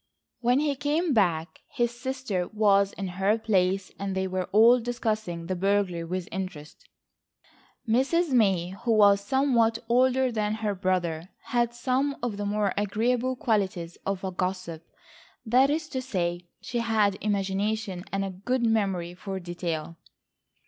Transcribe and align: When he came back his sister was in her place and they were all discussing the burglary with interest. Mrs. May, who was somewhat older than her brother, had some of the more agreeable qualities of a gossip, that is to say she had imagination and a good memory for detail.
When 0.39 0.59
he 0.61 0.73
came 0.75 1.13
back 1.13 1.61
his 1.67 1.91
sister 1.95 2.47
was 2.47 2.91
in 2.93 3.07
her 3.07 3.37
place 3.37 3.91
and 3.99 4.15
they 4.15 4.25
were 4.25 4.45
all 4.45 4.79
discussing 4.79 5.45
the 5.45 5.55
burglary 5.55 6.03
with 6.05 6.27
interest. 6.31 6.89
Mrs. 7.87 8.31
May, 8.31 8.69
who 8.69 8.93
was 8.93 9.21
somewhat 9.21 9.77
older 9.87 10.31
than 10.31 10.55
her 10.55 10.73
brother, 10.73 11.29
had 11.53 11.75
some 11.75 12.17
of 12.23 12.37
the 12.37 12.47
more 12.47 12.73
agreeable 12.75 13.35
qualities 13.35 13.95
of 14.03 14.23
a 14.23 14.31
gossip, 14.31 14.83
that 15.45 15.69
is 15.69 15.87
to 15.89 16.01
say 16.01 16.47
she 16.61 16.79
had 16.79 17.15
imagination 17.21 18.03
and 18.11 18.25
a 18.25 18.31
good 18.31 18.65
memory 18.65 19.13
for 19.13 19.39
detail. 19.39 19.97